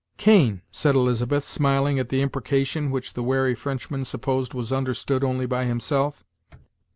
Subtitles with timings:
[0.17, 5.45] "Cane," said Elizabeth, smiling at the imprecation which the wary Frenchman supposed was understood only
[5.45, 6.23] by himself.